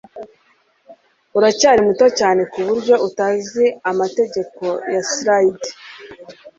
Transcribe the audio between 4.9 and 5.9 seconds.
ya slide.